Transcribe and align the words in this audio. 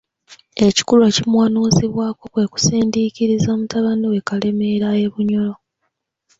Ekikulu 0.67 1.01
ekimuwanuuzibwako 1.09 2.23
kwe 2.33 2.45
kusindiikiriza 2.51 3.51
mutabani 3.59 4.05
we 4.11 4.25
Kalemeera 4.27 4.89
e 5.05 5.05
Bunyoro. 5.13 5.55